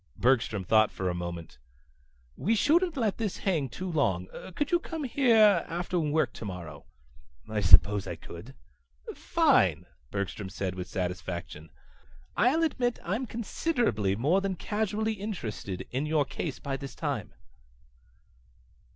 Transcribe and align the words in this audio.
Bergstrom 0.17 0.63
thought 0.63 0.89
for 0.89 1.11
a 1.11 1.13
moment. 1.13 1.59
"We 2.35 2.55
shouldn't 2.55 2.97
let 2.97 3.19
this 3.19 3.37
hang 3.37 3.69
too 3.69 3.87
long. 3.91 4.25
Could 4.55 4.71
you 4.71 4.79
come 4.79 5.03
here 5.03 5.63
after 5.67 5.99
work 5.99 6.33
tomorrow?" 6.33 6.87
"I 7.47 7.61
suppose 7.61 8.07
I 8.07 8.15
could." 8.15 8.55
"Fine," 9.13 9.85
Bergstrom 10.09 10.49
said 10.49 10.73
with 10.73 10.87
satisfaction. 10.87 11.69
"I'll 12.35 12.63
admit 12.63 12.97
I'm 13.03 13.27
considerably 13.27 14.15
more 14.15 14.41
than 14.41 14.55
casually 14.55 15.13
interested 15.13 15.85
in 15.91 16.07
your 16.07 16.25
case 16.25 16.57
by 16.57 16.77
this 16.77 16.95
time." 16.95 17.35